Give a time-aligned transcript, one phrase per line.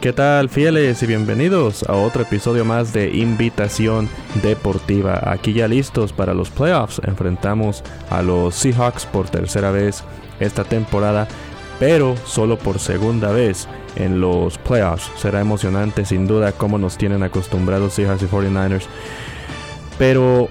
[0.00, 4.08] ¿Qué tal fieles y bienvenidos a otro episodio más de Invitación
[4.42, 5.20] Deportiva?
[5.30, 7.02] Aquí ya listos para los playoffs.
[7.04, 10.02] Enfrentamos a los Seahawks por tercera vez
[10.40, 11.28] esta temporada,
[11.78, 15.10] pero solo por segunda vez en los playoffs.
[15.16, 18.86] Será emocionante sin duda como nos tienen acostumbrados Seahawks y 49ers.
[19.98, 20.48] Pero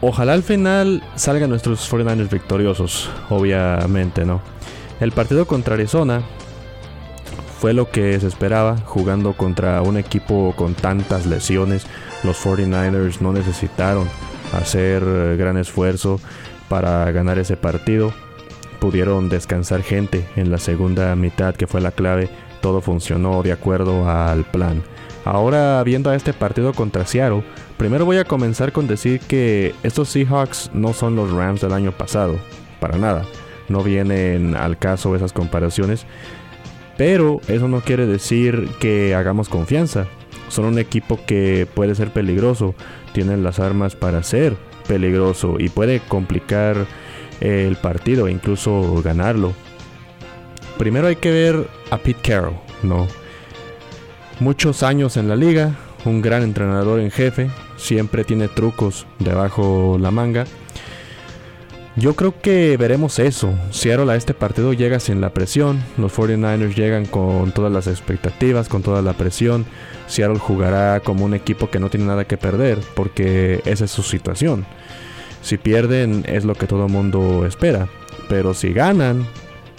[0.00, 4.40] ojalá al final salgan nuestros 49ers victoriosos, obviamente, ¿no?
[4.98, 6.22] El partido contra Arizona
[7.62, 11.86] fue lo que se esperaba jugando contra un equipo con tantas lesiones.
[12.24, 14.08] Los 49ers no necesitaron
[14.52, 15.04] hacer
[15.36, 16.18] gran esfuerzo
[16.68, 18.12] para ganar ese partido.
[18.80, 22.28] Pudieron descansar gente en la segunda mitad que fue la clave.
[22.60, 24.82] Todo funcionó de acuerdo al plan.
[25.24, 27.44] Ahora viendo a este partido contra Seattle,
[27.76, 31.92] primero voy a comenzar con decir que estos Seahawks no son los Rams del año
[31.92, 32.34] pasado,
[32.80, 33.22] para nada.
[33.68, 36.06] No vienen al caso esas comparaciones.
[37.04, 40.06] Pero eso no quiere decir que hagamos confianza.
[40.48, 42.76] Son un equipo que puede ser peligroso,
[43.12, 44.54] tienen las armas para ser
[44.86, 46.86] peligroso y puede complicar
[47.40, 49.52] el partido e incluso ganarlo.
[50.78, 53.08] Primero hay que ver a Pete Carroll, ¿no?
[54.38, 60.12] Muchos años en la liga, un gran entrenador en jefe, siempre tiene trucos debajo la
[60.12, 60.44] manga
[61.96, 63.52] yo creo que veremos eso.
[63.70, 65.82] Seattle a este partido llega sin la presión.
[65.98, 69.66] Los 49ers llegan con todas las expectativas, con toda la presión.
[70.06, 74.02] Seattle jugará como un equipo que no tiene nada que perder, porque esa es su
[74.02, 74.64] situación.
[75.42, 77.88] Si pierden es lo que todo el mundo espera.
[78.28, 79.26] Pero si ganan,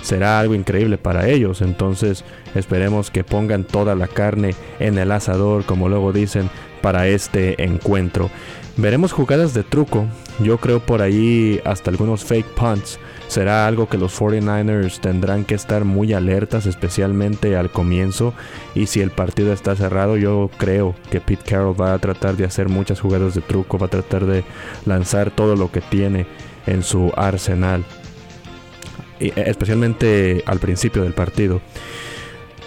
[0.04, 1.62] será algo increíble para ellos.
[1.62, 2.24] Entonces
[2.54, 6.50] esperemos que pongan toda la carne en el asador, como luego dicen,
[6.82, 8.30] para este encuentro.
[8.76, 10.08] Veremos jugadas de truco.
[10.40, 13.00] Yo creo por ahí hasta algunos fake punts.
[13.28, 18.34] Será algo que los 49ers tendrán que estar muy alertas, especialmente al comienzo.
[18.74, 22.46] Y si el partido está cerrado, yo creo que Pete Carroll va a tratar de
[22.46, 24.44] hacer muchas jugadas de truco, va a tratar de
[24.86, 26.26] lanzar todo lo que tiene
[26.66, 27.86] en su arsenal.
[29.20, 31.62] E, especialmente al principio del partido.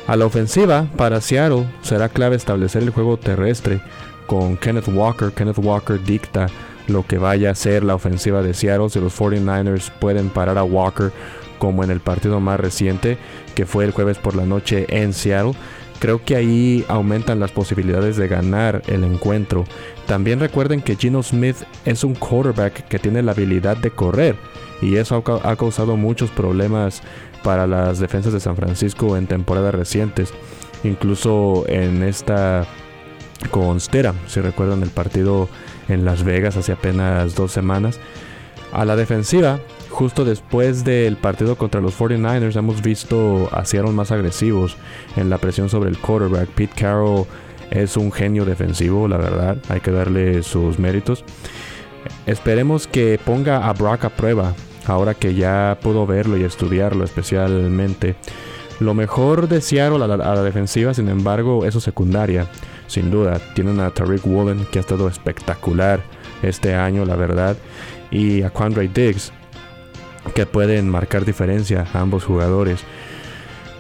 [0.07, 3.81] A la ofensiva, para Seattle, será clave establecer el juego terrestre
[4.27, 5.33] con Kenneth Walker.
[5.33, 6.47] Kenneth Walker dicta
[6.89, 8.91] lo que vaya a ser la ofensiva de Seattle.
[8.91, 11.13] Si los 49ers pueden parar a Walker
[11.59, 13.19] como en el partido más reciente,
[13.55, 15.55] que fue el jueves por la noche en Seattle,
[15.99, 19.65] creo que ahí aumentan las posibilidades de ganar el encuentro.
[20.07, 24.37] También recuerden que Gino Smith es un quarterback que tiene la habilidad de correr
[24.83, 27.03] y eso ha causado muchos problemas
[27.43, 30.33] para las defensas de San Francisco en temporadas recientes.
[30.85, 32.67] Incluso en esta
[33.51, 35.49] con Stera, si recuerdan el partido
[35.89, 37.99] en Las Vegas hace apenas dos semanas.
[38.73, 39.61] A la defensiva,
[39.91, 44.77] justo después del partido contra los 49ers, hemos visto a Seattle más agresivos
[45.17, 46.49] en la presión sobre el quarterback.
[46.51, 47.27] Pete Carroll
[47.71, 51.25] es un genio defensivo, la verdad, hay que darle sus méritos.
[52.27, 54.55] Esperemos que ponga a Brock a prueba,
[54.87, 58.17] ahora que ya pudo verlo y estudiarlo especialmente.
[58.79, 62.47] Lo mejor de Seattle a la, a la defensiva, sin embargo, es su secundaria
[62.87, 63.41] sin duda.
[63.55, 66.03] Tienen a Tariq Woolen, que ha estado espectacular
[66.43, 67.57] este año, la verdad.
[68.11, 69.33] Y a Quandre Diggs,
[70.35, 72.81] que pueden marcar diferencia a ambos jugadores.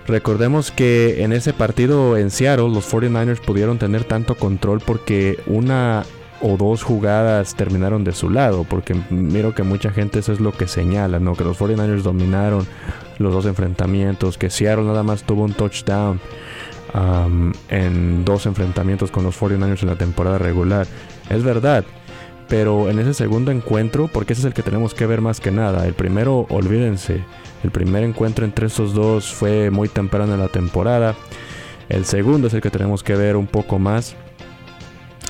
[0.06, 6.04] Recordemos que en ese partido en Seattle los 49ers pudieron tener tanto control porque una
[6.40, 10.52] o dos jugadas terminaron de su lado, porque miro que mucha gente eso es lo
[10.52, 11.34] que señala, ¿no?
[11.34, 12.66] Que los 49ers dominaron
[13.18, 16.20] los dos enfrentamientos, que Seattle nada más tuvo un touchdown
[17.68, 20.86] en dos enfrentamientos con los 49ers en la temporada regular.
[21.30, 21.84] Es verdad,
[22.48, 25.50] pero en ese segundo encuentro, porque ese es el que tenemos que ver más que
[25.50, 27.24] nada, el primero, olvídense,
[27.64, 31.14] el primer encuentro entre esos dos fue muy temprano en la temporada.
[31.88, 34.14] El segundo es el que tenemos que ver un poco más.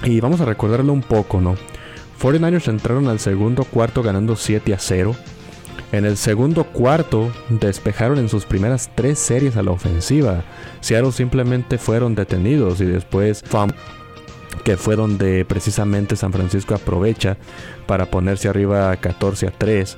[0.04, 1.56] Y vamos a recordarlo un poco, ¿no?
[2.20, 5.14] 49ers entraron al segundo cuarto ganando 7 a 0.
[5.93, 10.43] En el segundo cuarto despejaron en sus primeras tres series a la ofensiva.
[10.81, 13.44] Seattle simplemente fueron detenidos y después
[14.64, 17.37] que fue donde precisamente San Francisco aprovecha
[17.87, 19.96] para ponerse arriba 14 a 3.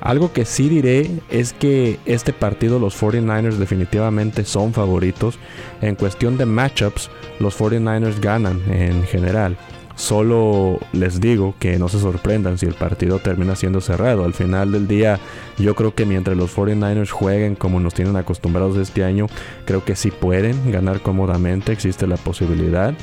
[0.00, 5.38] Algo que sí diré es que este partido los 49ers definitivamente son favoritos.
[5.82, 9.58] En cuestión de matchups, los 49ers ganan en general.
[10.00, 14.24] Solo les digo que no se sorprendan si el partido termina siendo cerrado.
[14.24, 15.20] Al final del día,
[15.58, 19.26] yo creo que mientras los 49ers jueguen como nos tienen acostumbrados este año,
[19.66, 22.94] creo que sí pueden ganar cómodamente, existe la posibilidad.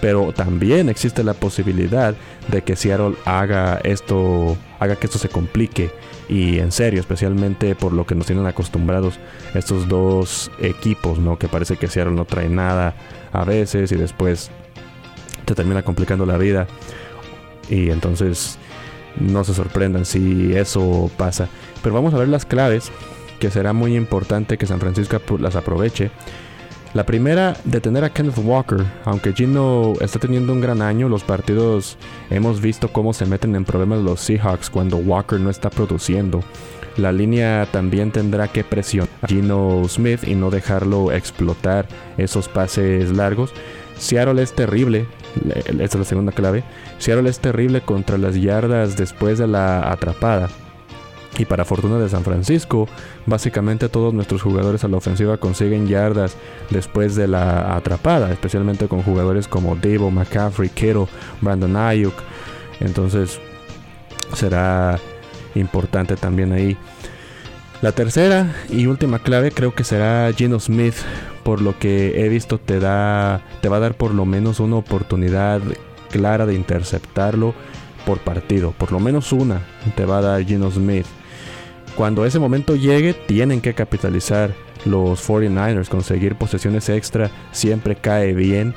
[0.00, 2.14] Pero también existe la posibilidad
[2.46, 5.90] de que Seattle haga esto, haga que esto se complique
[6.28, 9.18] y en serio, especialmente por lo que nos tienen acostumbrados
[9.54, 11.36] estos dos equipos, ¿no?
[11.36, 12.94] Que parece que Seattle no trae nada
[13.32, 14.52] a veces y después
[15.44, 16.66] te termina complicando la vida.
[17.68, 18.58] Y entonces
[19.20, 21.48] no se sorprendan si eso pasa.
[21.82, 22.90] Pero vamos a ver las claves,
[23.38, 26.10] que será muy importante que San Francisco las aproveche.
[26.94, 28.84] La primera, detener a Kenneth Walker.
[29.04, 31.98] Aunque Gino está teniendo un gran año, los partidos
[32.30, 36.40] hemos visto cómo se meten en problemas los Seahawks cuando Walker no está produciendo.
[36.96, 43.10] La línea también tendrá que presionar a Gino Smith y no dejarlo explotar esos pases
[43.10, 43.52] largos.
[43.98, 45.06] Seattle es terrible,
[45.66, 46.64] esta es la segunda clave.
[46.98, 50.48] Seattle es terrible contra las yardas después de la atrapada.
[51.36, 52.86] Y para fortuna de San Francisco,
[53.26, 56.36] básicamente todos nuestros jugadores a la ofensiva consiguen yardas
[56.70, 61.06] después de la atrapada, especialmente con jugadores como Debo, McCaffrey, Kittle,
[61.40, 62.14] Brandon Ayuk.
[62.78, 63.40] Entonces
[64.34, 64.98] será
[65.56, 66.76] importante también ahí.
[67.84, 70.94] La tercera y última clave creo que será Gino Smith,
[71.42, 74.76] por lo que he visto te da te va a dar por lo menos una
[74.76, 75.60] oportunidad
[76.10, 77.52] clara de interceptarlo
[78.06, 79.60] por partido, por lo menos una
[79.96, 81.04] te va a dar Gino Smith.
[81.94, 84.54] Cuando ese momento llegue, tienen que capitalizar
[84.86, 88.72] los 49ers, conseguir posesiones extra siempre cae bien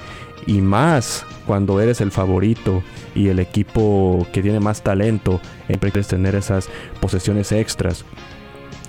[0.47, 2.83] y más cuando eres el favorito
[3.15, 6.67] y el equipo que tiene más talento, siempre quieres tener esas
[6.99, 8.03] posesiones extras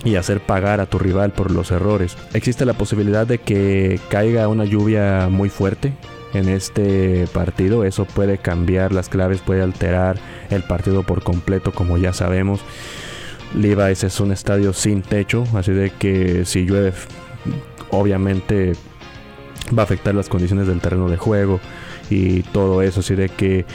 [0.08, 2.16] y hacer pagar a tu rival por los errores.
[2.32, 5.92] Existe la posibilidad de que caiga una lluvia muy fuerte
[6.34, 7.84] en este partido.
[7.84, 10.18] Eso puede cambiar las claves, puede alterar
[10.50, 12.60] el partido por completo, como ya sabemos.
[13.54, 16.92] Levi's es un estadio sin techo, así de que si llueve,
[17.90, 18.72] obviamente
[19.76, 21.60] va a afectar las condiciones del terreno de juego
[22.10, 23.66] y todo eso, así de que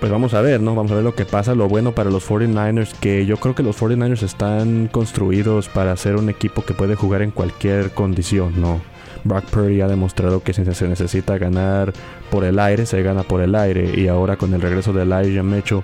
[0.00, 0.74] pues vamos a ver, ¿no?
[0.74, 1.54] Vamos a ver lo que pasa.
[1.54, 6.16] Lo bueno para los 49ers, que yo creo que los 49ers están construidos para ser
[6.16, 8.80] un equipo que puede jugar en cualquier condición, ¿no?
[9.24, 11.92] Brock Purdy ha demostrado que si se necesita ganar
[12.30, 13.92] por el aire, se gana por el aire.
[13.94, 15.82] Y ahora con el regreso de Elijah Mitchell,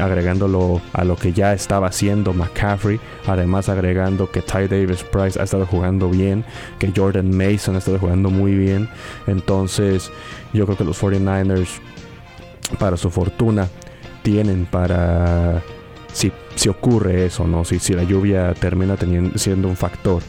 [0.00, 5.44] agregándolo a lo que ya estaba haciendo McCaffrey, además agregando que Ty Davis Price ha
[5.44, 6.44] estado jugando bien,
[6.78, 8.88] que Jordan Mason ha estado jugando muy bien.
[9.26, 10.10] Entonces,
[10.52, 11.68] yo creo que los 49ers,
[12.70, 13.68] para su fortuna,
[14.22, 15.62] tienen para
[16.12, 17.64] si, si ocurre eso, ¿no?
[17.64, 18.96] Si, si la lluvia termina
[19.36, 20.22] siendo un factor.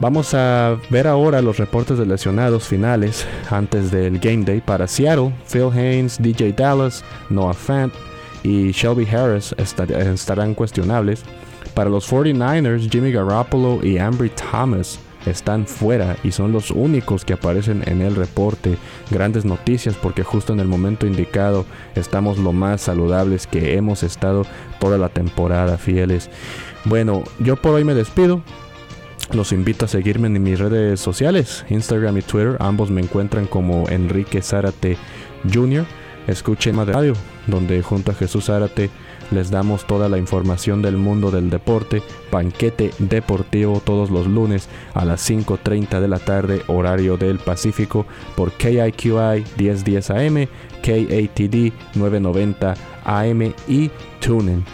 [0.00, 5.32] Vamos a ver ahora los reportes de lesionados finales antes del Game Day para Seattle.
[5.50, 7.92] Phil Haynes, DJ Dallas, Noah Fant
[8.42, 11.22] y Shelby Harris estarán cuestionables.
[11.74, 17.32] Para los 49ers, Jimmy Garoppolo y Ambry Thomas están fuera y son los únicos que
[17.32, 18.76] aparecen en el reporte.
[19.10, 24.44] Grandes noticias porque justo en el momento indicado estamos lo más saludables que hemos estado
[24.80, 26.30] toda la temporada, fieles.
[26.84, 28.42] Bueno, yo por hoy me despido.
[29.32, 32.56] Los invito a seguirme en mis redes sociales, Instagram y Twitter.
[32.60, 34.98] Ambos me encuentran como Enrique Zárate
[35.52, 35.86] Jr.
[36.26, 37.14] Escuchen más radio,
[37.46, 38.90] donde junto a Jesús Zárate
[39.34, 42.02] les damos toda la información del mundo del deporte.
[42.30, 48.52] Banquete deportivo todos los lunes a las 5.30 de la tarde, horario del Pacífico, por
[48.52, 50.48] KIQI 1010 AM,
[50.82, 52.74] KATD 990
[53.04, 54.64] AM y TuneIn.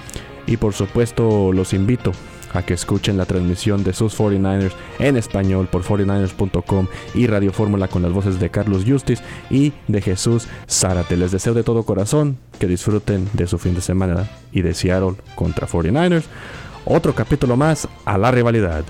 [0.46, 2.12] Y por supuesto los invito
[2.52, 7.88] a que escuchen la transmisión de sus 49ers en español por 49ers.com y Radio Fórmula
[7.88, 11.16] con las voces de Carlos Justis y de Jesús Zárate.
[11.16, 15.16] Les deseo de todo corazón que disfruten de su fin de semana y de Seattle
[15.34, 16.24] contra 49ers.
[16.84, 18.84] Otro capítulo más a la rivalidad.